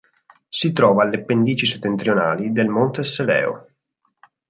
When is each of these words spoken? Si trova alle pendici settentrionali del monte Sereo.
Si 0.49 0.71
trova 0.73 1.03
alle 1.03 1.23
pendici 1.23 1.67
settentrionali 1.67 2.51
del 2.51 2.67
monte 2.69 3.03
Sereo. 3.03 3.67